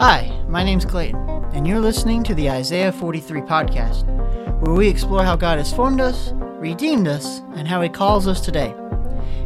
[0.00, 1.18] Hi, my name's Clayton,
[1.54, 4.06] and you're listening to the Isaiah 43 podcast,
[4.60, 8.40] where we explore how God has formed us, redeemed us, and how He calls us
[8.40, 8.72] today.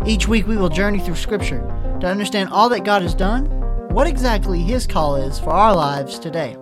[0.05, 1.63] Each week we will journey through Scripture
[2.03, 3.47] to understand all that God has done,
[3.95, 6.55] what exactly His call is for our lives today.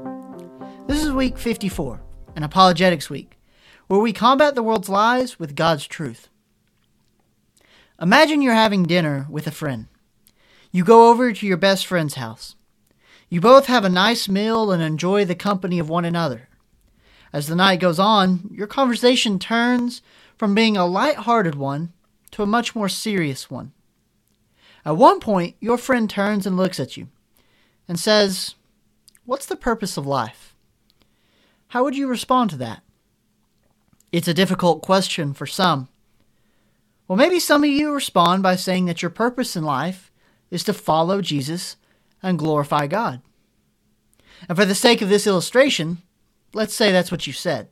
[0.86, 2.00] This is week 54,
[2.36, 3.40] an apologetics week,
[3.88, 6.28] where we combat the world's lies with God's truth.
[8.00, 9.88] Imagine you're having dinner with a friend.
[10.70, 12.54] You go over to your best friend's house.
[13.30, 16.48] You both have a nice meal and enjoy the company of one another.
[17.32, 20.02] As the night goes on, your conversation turns
[20.36, 21.92] from being a light-hearted one
[22.32, 23.70] to a much more serious one.
[24.84, 27.06] At one point, your friend turns and looks at you
[27.86, 28.56] and says,
[29.24, 30.56] What's the purpose of life?
[31.68, 32.82] How would you respond to that?
[34.10, 35.88] It's a difficult question for some.
[37.06, 40.10] Well, maybe some of you respond by saying that your purpose in life
[40.50, 41.76] is to follow Jesus
[42.22, 43.20] and glorify God.
[44.48, 45.98] And for the sake of this illustration,
[46.52, 47.68] let's say that's what you said.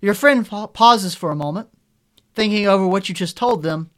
[0.00, 1.68] Your friend pauses for a moment,
[2.34, 3.90] thinking over what you just told them,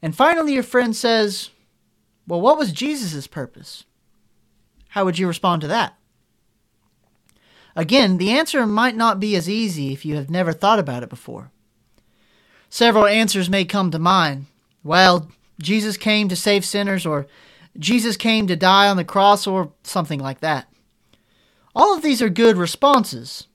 [0.00, 1.50] and finally your friend says,
[2.26, 3.84] Well, what was Jesus' purpose?
[4.90, 5.94] How would you respond to that?
[7.76, 11.08] Again, the answer might not be as easy if you have never thought about it
[11.08, 11.50] before.
[12.70, 14.46] Several answers may come to mind.
[14.82, 17.26] Well, Jesus came to save sinners, or
[17.78, 20.68] Jesus came to die on the cross, or something like that.
[21.74, 23.46] All of these are good responses,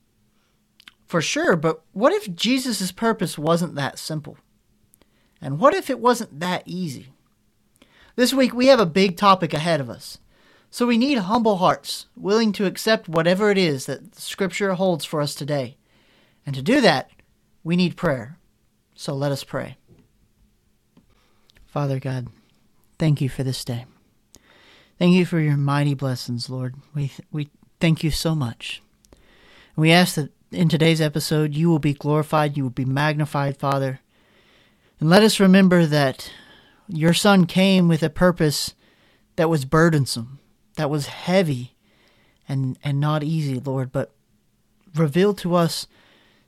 [1.06, 4.38] for sure, but what if Jesus' purpose wasn't that simple?
[5.40, 7.08] And what if it wasn't that easy?
[8.16, 10.18] This week we have a big topic ahead of us,
[10.70, 15.20] so we need humble hearts, willing to accept whatever it is that Scripture holds for
[15.20, 15.76] us today.
[16.46, 17.10] And to do that,
[17.62, 18.38] we need prayer.
[18.94, 19.76] So let us pray.
[21.66, 22.28] Father God,
[22.98, 23.84] thank you for this day.
[24.98, 26.76] Thank you for your mighty blessings, Lord.
[26.94, 27.48] We, we
[27.80, 28.80] thank you so much.
[29.74, 34.00] We ask that in today's episode you will be glorified, you will be magnified, Father.
[35.00, 36.30] And let us remember that
[36.86, 38.74] your Son came with a purpose
[39.34, 40.38] that was burdensome,
[40.76, 41.74] that was heavy
[42.48, 44.12] and, and not easy, Lord, but
[44.94, 45.88] revealed to us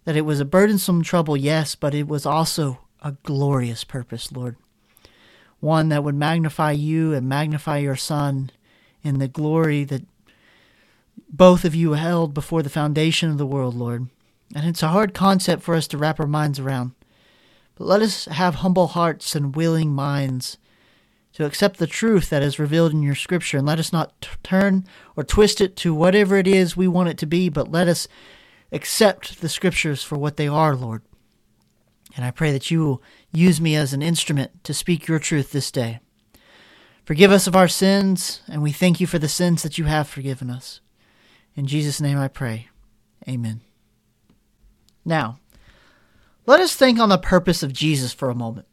[0.05, 4.57] that it was a burdensome trouble, yes, but it was also a glorious purpose, Lord
[5.61, 8.50] one that would magnify you and magnify your Son
[9.03, 10.03] in the glory that
[11.28, 14.09] both of you held before the foundation of the world, Lord.
[14.55, 16.93] And it's a hard concept for us to wrap our minds around.
[17.75, 20.59] But let us have humble hearts and willing minds
[21.34, 23.59] to accept the truth that is revealed in your scripture.
[23.59, 27.11] And let us not t- turn or twist it to whatever it is we want
[27.11, 28.09] it to be, but let us
[28.72, 31.03] accept the scriptures for what they are, Lord.
[32.16, 33.03] And I pray that you will
[33.37, 36.01] use me as an instrument to speak your truth this day.
[37.05, 40.09] Forgive us of our sins, and we thank you for the sins that you have
[40.09, 40.81] forgiven us.
[41.55, 42.69] In Jesus' name I pray.
[43.29, 43.61] Amen.
[45.05, 45.39] Now,
[46.47, 48.67] let us think on the purpose of Jesus for a moment.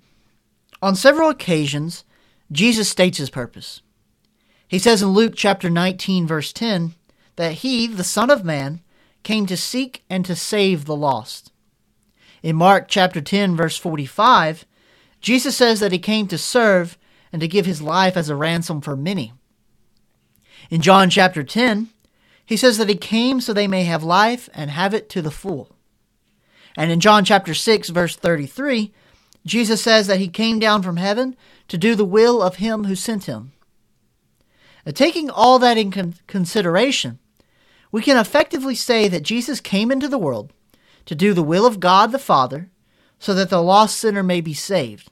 [0.81, 2.03] On several occasions,
[2.51, 3.81] Jesus states his purpose.
[4.67, 6.95] He says in Luke chapter 19, verse 10,
[7.35, 8.81] that he, the Son of Man,
[9.23, 11.52] came to seek and to save the lost.
[12.43, 14.65] In Mark chapter 10 verse 45,
[15.21, 16.97] Jesus says that he came to serve
[17.31, 19.31] and to give his life as a ransom for many.
[20.69, 21.89] In John chapter 10,
[22.45, 25.31] he says that he came so they may have life and have it to the
[25.31, 25.73] full.
[26.75, 28.91] And in John chapter 6 verse 33,
[29.45, 31.37] Jesus says that he came down from heaven
[31.69, 33.53] to do the will of him who sent him.
[34.85, 37.19] Now, taking all that in con- consideration,
[37.89, 40.51] we can effectively say that Jesus came into the world
[41.05, 42.69] to do the will of God the Father,
[43.19, 45.09] so that the lost sinner may be saved.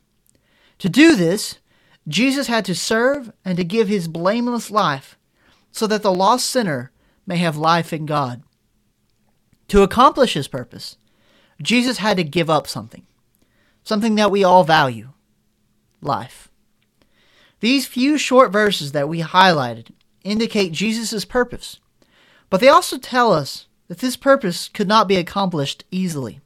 [0.80, 1.60] To do this,
[2.08, 5.18] Jesus had to serve and to give his blameless life,
[5.72, 6.92] so that the lost sinner
[7.26, 8.44] may have life in God.
[9.70, 10.98] To accomplish his purpose,
[11.62, 13.06] Jesus had to give up something,
[13.84, 15.10] something that we all value
[16.02, 16.50] life.
[17.60, 19.92] These few short verses that we highlighted
[20.24, 21.80] indicate Jesus' purpose,
[22.50, 26.40] but they also tell us that this purpose could not be accomplished easily.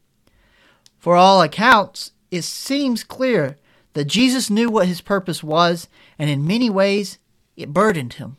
[0.98, 3.58] For all accounts, it seems clear
[3.94, 5.88] that Jesus knew what his purpose was,
[6.18, 7.20] and in many ways,
[7.56, 8.38] it burdened him.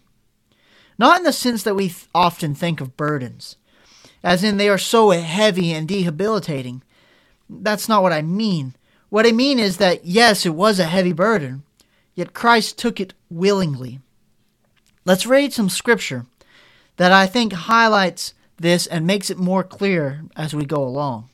[0.99, 3.55] Not in the sense that we often think of burdens,
[4.25, 6.82] as in they are so heavy and debilitating.
[7.49, 8.75] That's not what I mean.
[9.09, 11.62] What I mean is that, yes, it was a heavy burden,
[12.17, 14.00] yet Christ took it willingly.
[15.05, 16.26] Let's read some scripture
[16.97, 21.29] that I think highlights this and makes it more clear as we go along.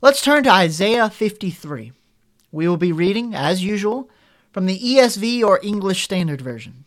[0.00, 1.92] Let's turn to Isaiah 53.
[2.52, 4.10] We will be reading, as usual,
[4.52, 6.84] from the ESV or English Standard Version.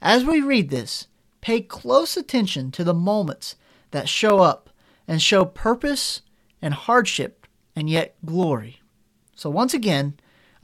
[0.00, 1.06] As we read this,
[1.40, 3.56] pay close attention to the moments
[3.92, 4.70] that show up
[5.06, 6.22] and show purpose
[6.60, 7.46] and hardship
[7.76, 8.80] and yet glory.
[9.36, 10.14] So, once again,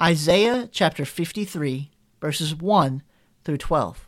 [0.00, 1.90] Isaiah chapter 53,
[2.20, 3.02] verses 1
[3.44, 4.07] through 12.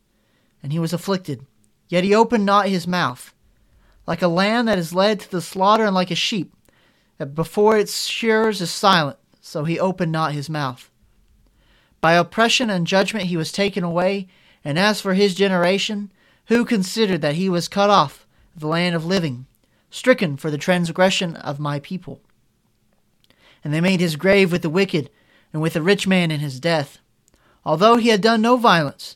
[0.63, 1.45] and he was afflicted,
[1.89, 3.33] yet he opened not his mouth.
[4.07, 6.53] Like a lamb that is led to the slaughter, and like a sheep
[7.17, 10.89] that before its shearers is silent, so he opened not his mouth.
[12.01, 14.27] By oppression and judgment he was taken away,
[14.65, 16.11] and as for his generation,
[16.47, 18.25] who considered that he was cut off
[18.55, 19.45] of the land of living,
[19.91, 22.21] stricken for the transgression of my people?
[23.63, 25.11] And they made his grave with the wicked,
[25.53, 26.97] and with the rich man in his death,
[27.63, 29.15] although he had done no violence,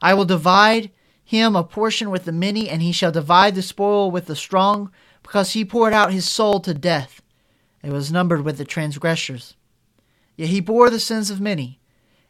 [0.00, 0.90] I will divide
[1.24, 4.90] him a portion with the many, and he shall divide the spoil with the strong,
[5.22, 7.20] because he poured out his soul to death.
[7.82, 9.56] It was numbered with the transgressors.
[10.36, 11.80] Yet he bore the sins of many,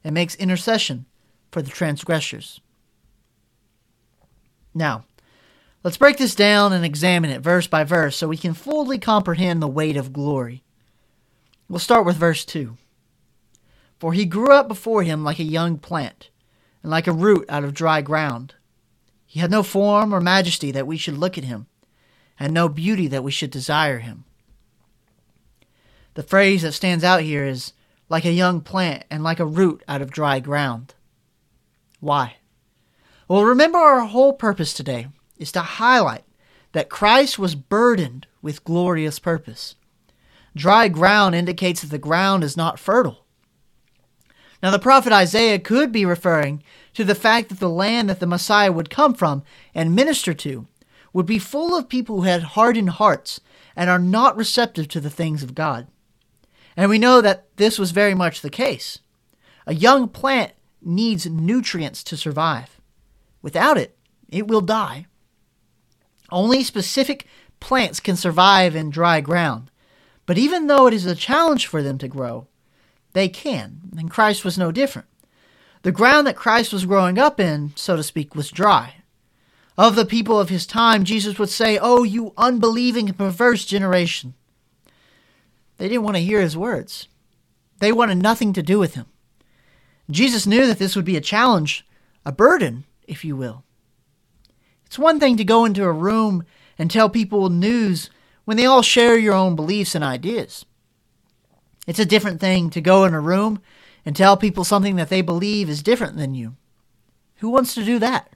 [0.03, 1.05] and makes intercession
[1.51, 2.61] for the transgressors.
[4.73, 5.05] Now,
[5.83, 9.61] let's break this down and examine it verse by verse so we can fully comprehend
[9.61, 10.63] the weight of glory.
[11.69, 12.77] We'll start with verse 2.
[13.99, 16.31] For he grew up before him like a young plant
[16.87, 18.55] and like a root out of dry ground.
[19.27, 21.67] He had no form or majesty that we should look at him,
[22.39, 24.23] and no beauty that we should desire him.
[26.15, 27.73] The phrase that stands out here is
[28.09, 30.95] like a young plant and like a root out of dry ground.
[31.99, 32.37] Why?
[33.27, 35.09] Well, remember our whole purpose today
[35.39, 36.23] is to highlight
[36.71, 39.75] that Christ was burdened with glorious purpose.
[40.55, 43.26] Dry ground indicates that the ground is not fertile.
[44.67, 46.61] Now, the prophet Isaiah could be referring
[46.95, 49.45] to the fact that the land that the Messiah would come from
[49.77, 50.67] and minister to
[51.13, 53.41] would be full of people who had hardened hearts
[53.77, 55.87] and are not receptive to the things of God.
[56.77, 58.99] And we know that this was very much the case.
[59.69, 60.51] A young plant
[60.83, 62.81] needs nutrients to survive.
[63.43, 63.97] Without it,
[64.31, 65.07] it will die.
[66.29, 67.29] Only specific
[67.61, 69.71] plants can survive in dry ground.
[70.27, 72.49] But even though it is a challenge for them to grow,
[73.17, 75.09] they can, and Christ was no different.
[75.81, 78.97] The ground that Christ was growing up in, so to speak, was dry.
[79.79, 84.35] Of the people of his time, Jesus would say, Oh, you unbelieving and perverse generation.
[85.79, 87.09] They didn't want to hear his words,
[87.79, 89.07] they wanted nothing to do with him.
[90.11, 91.87] Jesus knew that this would be a challenge,
[92.27, 93.65] a burden, if you will.
[94.85, 96.45] It's one thing to go into a room
[96.77, 98.11] and tell people news
[98.45, 100.67] when they all share your own beliefs and ideas.
[101.87, 103.61] It's a different thing to go in a room
[104.05, 106.57] and tell people something that they believe is different than you.
[107.37, 108.33] Who wants to do that?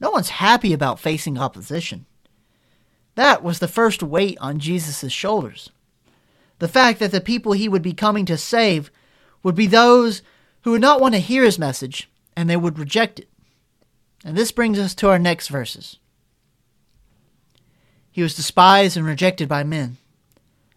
[0.00, 2.06] No one's happy about facing opposition.
[3.14, 5.70] That was the first weight on Jesus' shoulders.
[6.58, 8.90] The fact that the people he would be coming to save
[9.42, 10.22] would be those
[10.62, 13.28] who would not want to hear his message and they would reject it.
[14.24, 15.98] And this brings us to our next verses.
[18.10, 19.96] He was despised and rejected by men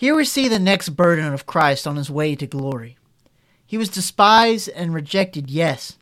[0.00, 2.96] Here we see the next burden of Christ on his way to glory.
[3.66, 5.98] He was despised and rejected, yes.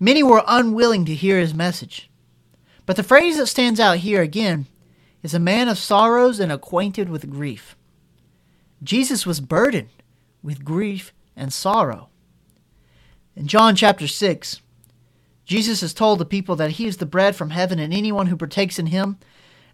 [0.00, 2.10] Many were unwilling to hear his message.
[2.86, 4.66] But the phrase that stands out here again
[5.22, 7.76] is a man of sorrows and acquainted with grief.
[8.82, 9.90] Jesus was burdened
[10.42, 12.08] with grief and sorrow.
[13.36, 14.62] In John chapter 6,
[15.44, 18.38] Jesus has told the people that he is the bread from heaven, and anyone who
[18.38, 19.18] partakes in him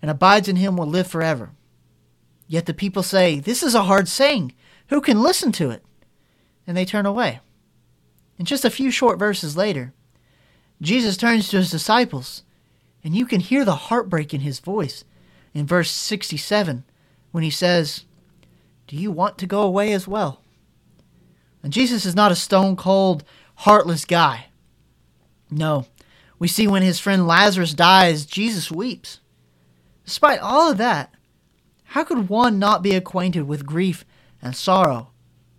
[0.03, 1.53] and abides in him will live forever.
[2.49, 4.55] Yet the people say, This is a hard saying.
[4.89, 5.85] Who can listen to it?
[6.67, 7.41] And they turn away.
[8.39, 9.93] And just a few short verses later,
[10.81, 12.43] Jesus turns to his disciples,
[13.05, 15.05] and you can hear the heartbreak in his voice
[15.53, 16.85] in verse 67
[17.33, 18.05] when he says,
[18.87, 20.41] Do you want to go away as well?
[21.63, 23.25] And Jesus is not a stone cold,
[23.57, 24.47] heartless guy.
[25.51, 25.87] No,
[26.39, 29.21] we see when his friend Lazarus dies, Jesus weeps.
[30.05, 31.13] Despite all of that,
[31.93, 34.05] how could one not be acquainted with grief
[34.43, 35.11] and sorrow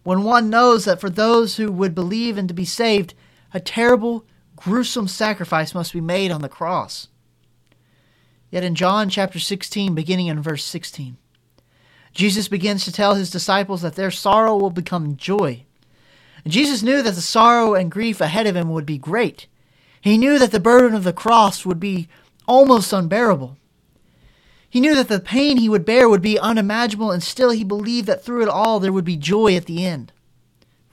[0.03, 3.15] when one knows that for those who would believe and to be saved,
[3.51, 7.07] a terrible, gruesome sacrifice must be made on the cross?
[8.51, 11.17] Yet in John chapter 16, beginning in verse 16,
[12.13, 15.65] Jesus begins to tell his disciples that their sorrow will become joy.
[16.43, 19.47] And Jesus knew that the sorrow and grief ahead of him would be great.
[19.99, 22.07] He knew that the burden of the cross would be
[22.47, 23.57] almost unbearable.
[24.69, 28.07] He knew that the pain he would bear would be unimaginable, and still he believed
[28.07, 30.11] that through it all there would be joy at the end.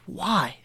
[0.06, 0.58] Why?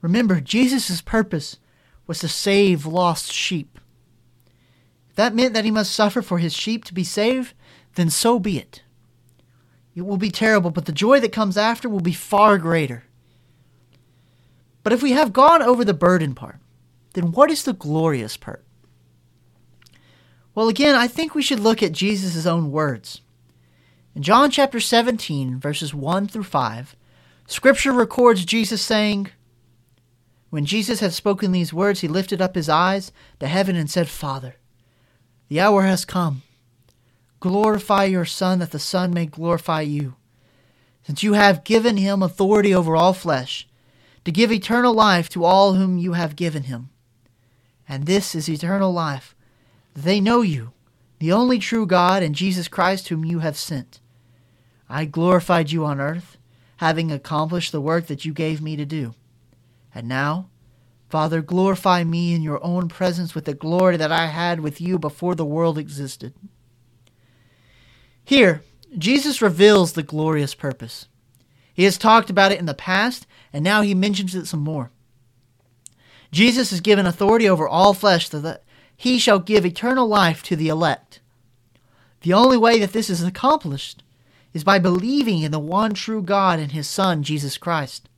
[0.00, 1.58] Remember, Jesus' purpose
[2.06, 3.80] was to save lost sheep.
[5.10, 7.54] If that meant that he must suffer for his sheep to be saved,
[7.94, 8.82] then so be it.
[9.94, 13.04] It will be terrible, but the joy that comes after will be far greater.
[14.82, 16.58] But if we have gone over the burden part,
[17.14, 18.63] then what is the glorious part?
[20.54, 23.20] Well, again, I think we should look at Jesus' own words.
[24.14, 26.94] In John chapter 17, verses 1 through 5,
[27.46, 29.30] Scripture records Jesus saying,
[30.50, 34.08] When Jesus had spoken these words, he lifted up his eyes to heaven and said,
[34.08, 34.54] Father,
[35.48, 36.42] the hour has come.
[37.40, 40.14] Glorify your Son, that the Son may glorify you,
[41.02, 43.68] since you have given him authority over all flesh,
[44.24, 46.90] to give eternal life to all whom you have given him.
[47.88, 49.34] And this is eternal life,
[49.94, 50.72] they know you,
[51.18, 54.00] the only true God, and Jesus Christ, whom you have sent.
[54.88, 56.36] I glorified you on earth,
[56.78, 59.14] having accomplished the work that you gave me to do.
[59.94, 60.50] And now,
[61.08, 64.98] Father, glorify me in your own presence with the glory that I had with you
[64.98, 66.34] before the world existed.
[68.24, 68.62] Here,
[68.98, 71.06] Jesus reveals the glorious purpose.
[71.72, 74.90] He has talked about it in the past, and now he mentions it some more.
[76.32, 78.63] Jesus is given authority over all flesh so that
[78.96, 81.20] he shall give eternal life to the elect.
[82.22, 84.02] The only way that this is accomplished
[84.52, 88.08] is by believing in the one true God and his Son, Jesus Christ.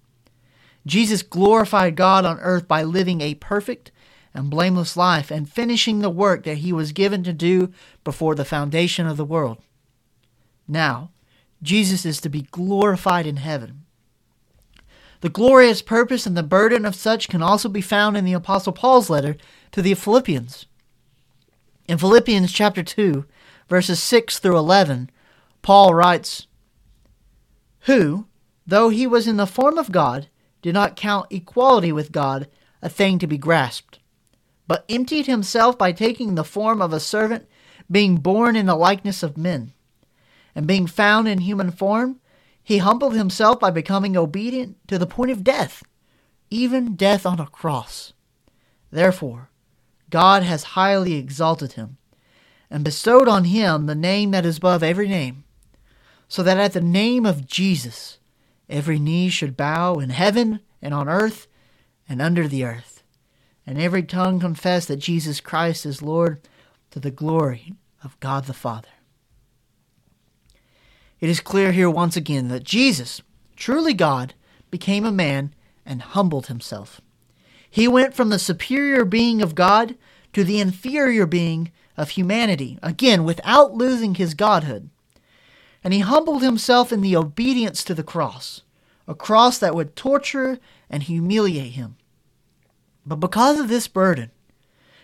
[0.86, 3.90] Jesus glorified God on earth by living a perfect
[4.32, 7.72] and blameless life and finishing the work that he was given to do
[8.04, 9.58] before the foundation of the world.
[10.68, 11.10] Now,
[11.62, 13.82] Jesus is to be glorified in heaven.
[15.22, 18.72] The glorious purpose and the burden of such can also be found in the Apostle
[18.72, 19.36] Paul's letter
[19.76, 20.64] to the Philippians.
[21.86, 23.26] In Philippians chapter 2,
[23.68, 25.10] verses 6 through 11,
[25.60, 26.46] Paul writes,
[27.80, 28.26] Who,
[28.66, 30.30] though he was in the form of God,
[30.62, 32.48] did not count equality with God
[32.80, 33.98] a thing to be grasped,
[34.66, 37.46] but emptied himself by taking the form of a servant,
[37.90, 39.74] being born in the likeness of men.
[40.54, 42.20] And being found in human form,
[42.62, 45.82] he humbled himself by becoming obedient to the point of death,
[46.48, 48.14] even death on a cross.
[48.90, 49.50] Therefore,
[50.16, 51.98] God has highly exalted him
[52.70, 55.44] and bestowed on him the name that is above every name,
[56.26, 58.16] so that at the name of Jesus
[58.66, 61.48] every knee should bow in heaven and on earth
[62.08, 63.02] and under the earth,
[63.66, 66.40] and every tongue confess that Jesus Christ is Lord
[66.92, 68.88] to the glory of God the Father.
[71.20, 73.20] It is clear here once again that Jesus,
[73.54, 74.32] truly God,
[74.70, 75.54] became a man
[75.84, 77.02] and humbled himself.
[77.68, 79.94] He went from the superior being of God
[80.36, 84.90] to the inferior being of humanity, again, without losing his godhood.
[85.82, 88.60] And he humbled himself in the obedience to the cross,
[89.08, 90.58] a cross that would torture
[90.90, 91.96] and humiliate him.
[93.06, 94.30] But because of this burden,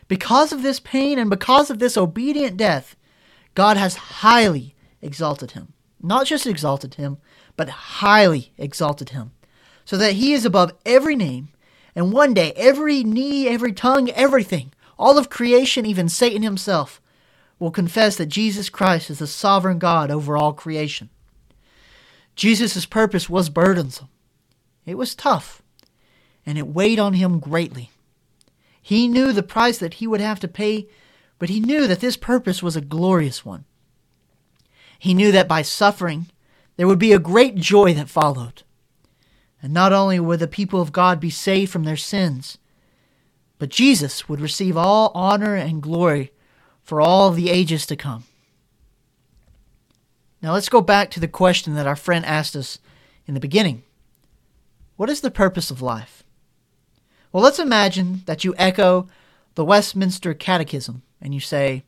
[0.06, 2.94] because of this pain, and because of this obedient death,
[3.54, 5.72] God has highly exalted him
[6.02, 7.18] not just exalted him,
[7.56, 9.30] but highly exalted him,
[9.84, 11.48] so that he is above every name,
[11.94, 14.72] And one day, every knee, every tongue, everything,
[15.02, 17.02] all of creation, even Satan himself,
[17.58, 21.10] will confess that Jesus Christ is the sovereign God over all creation.
[22.36, 24.08] Jesus' purpose was burdensome.
[24.86, 25.60] It was tough,
[26.46, 27.90] and it weighed on him greatly.
[28.80, 30.86] He knew the price that he would have to pay,
[31.40, 33.64] but he knew that this purpose was a glorious one.
[35.00, 36.26] He knew that by suffering,
[36.76, 38.62] there would be a great joy that followed.
[39.60, 42.58] And not only would the people of God be saved from their sins,
[43.62, 46.32] but Jesus would receive all honor and glory
[46.82, 48.24] for all the ages to come.
[50.42, 52.80] Now let's go back to the question that our friend asked us
[53.24, 53.84] in the beginning
[54.96, 56.24] What is the purpose of life?
[57.30, 59.06] Well, let's imagine that you echo
[59.54, 61.84] the Westminster Catechism and you say,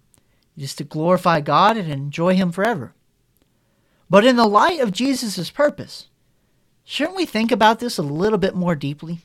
[0.57, 2.95] it is to glorify God and enjoy Him forever.
[4.09, 6.07] But in the light of Jesus' purpose,
[6.85, 9.23] shouldn't we think about this a little bit more deeply?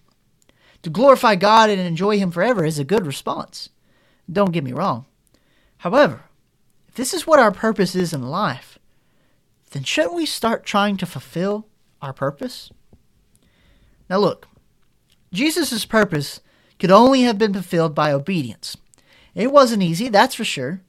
[0.83, 3.69] To glorify God and enjoy Him forever is a good response.
[4.31, 5.05] Don't get me wrong.
[5.79, 6.24] However,
[6.88, 8.79] if this is what our purpose is in life,
[9.71, 11.67] then shouldn't we start trying to fulfill
[12.01, 12.71] our purpose?
[14.09, 14.48] Now, look,
[15.31, 16.41] Jesus' purpose
[16.79, 18.77] could only have been fulfilled by obedience.
[19.36, 20.81] It wasn't easy, that's for sure.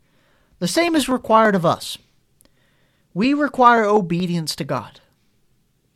[0.58, 1.98] The same is required of us.
[3.12, 5.00] We require obedience to God.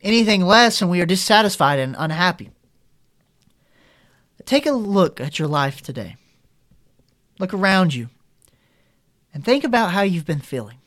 [0.01, 2.51] Anything less, and we are dissatisfied and unhappy.
[4.45, 6.17] Take a look at your life today.
[7.39, 8.09] Look around you
[9.33, 10.77] and think about how you've been feeling.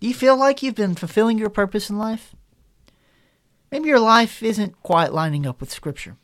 [0.00, 2.34] Do you feel like you've been fulfilling your purpose in life?
[3.70, 6.16] Maybe your life isn't quite lining up with Scripture.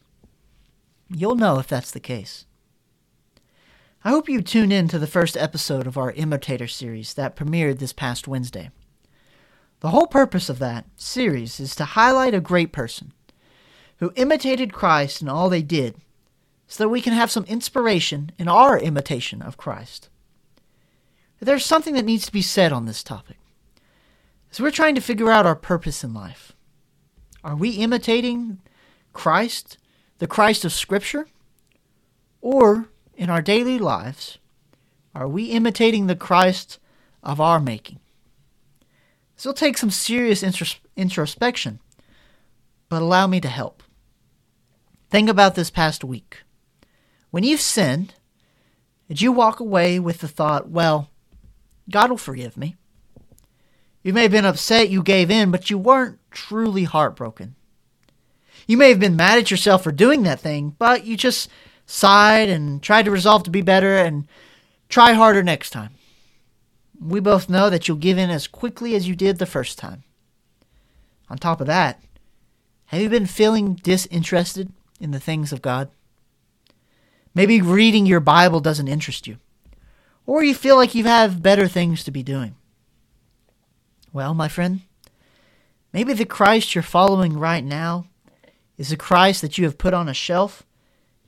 [1.08, 2.44] You'll know if that's the case.
[4.04, 7.78] I hope you tune in to the first episode of our Imitator series that premiered
[7.78, 8.70] this past Wednesday.
[9.80, 13.12] The whole purpose of that series is to highlight a great person
[13.98, 15.96] who imitated Christ in all they did
[16.68, 20.10] so that we can have some inspiration in our imitation of Christ.
[21.40, 23.38] There's something that needs to be said on this topic.
[24.52, 26.52] As we're trying to figure out our purpose in life,
[27.42, 28.58] are we imitating
[29.12, 29.78] Christ,
[30.18, 31.26] the Christ of Scripture?
[32.40, 34.38] Or, in our daily lives,
[35.14, 36.78] are we imitating the Christ
[37.22, 38.00] of our making?
[39.36, 41.78] This will take some serious intros- introspection,
[42.88, 43.82] but allow me to help.
[45.10, 46.42] Think about this past week.
[47.30, 48.14] When you've sinned,
[49.08, 51.10] did you walk away with the thought, well,
[51.90, 52.76] God will forgive me?
[54.02, 57.56] You may have been upset you gave in, but you weren't truly heartbroken.
[58.66, 61.50] You may have been mad at yourself for doing that thing, but you just
[61.86, 64.26] sighed and tried to resolve to be better and
[64.88, 65.90] try harder next time.
[67.00, 70.04] We both know that you'll give in as quickly as you did the first time.
[71.30, 72.02] On top of that,
[72.86, 75.90] have you been feeling disinterested in the things of God?
[77.38, 79.36] Maybe reading your Bible doesn't interest you.
[80.26, 82.56] Or you feel like you have better things to be doing.
[84.12, 84.80] Well, my friend,
[85.92, 88.06] maybe the Christ you're following right now
[88.76, 90.64] is the Christ that you have put on a shelf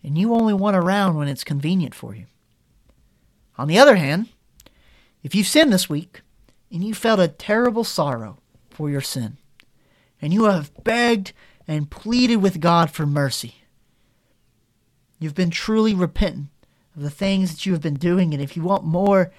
[0.02, 2.24] and you only want around when it's convenient for you.
[3.56, 4.26] On the other hand,
[5.22, 6.22] if you've sinned this week
[6.72, 9.36] and you felt a terrible sorrow for your sin,
[10.20, 11.32] and you have begged
[11.68, 13.59] and pleaded with God for mercy,
[15.20, 16.48] You've been truly repentant
[16.96, 19.30] of the things that you have been doing, and if you want more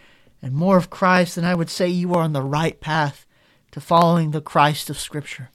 [0.41, 3.25] and more of Christ, then I would say you are on the right path
[3.71, 5.49] to following the Christ of Scripture.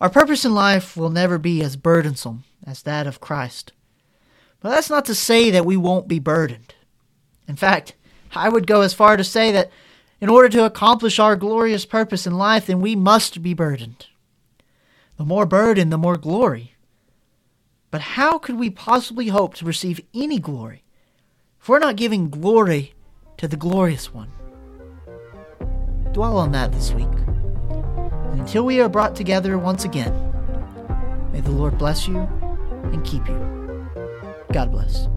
[0.00, 3.72] Our purpose in life will never be as burdensome as that of Christ.
[4.60, 6.74] But that's not to say that we won't be burdened.
[7.48, 7.94] In fact,
[8.34, 9.70] I would go as far to say that
[10.20, 14.06] in order to accomplish our glorious purpose in life, then we must be burdened.
[15.16, 16.75] The more burden, the more glory.
[17.96, 20.84] But how could we possibly hope to receive any glory
[21.58, 22.92] if we're not giving glory
[23.38, 24.30] to the glorious one?
[26.12, 27.08] Dwell on that this week.
[27.08, 30.12] And until we are brought together once again,
[31.32, 32.18] may the Lord bless you
[32.92, 33.88] and keep you.
[34.52, 35.08] God bless.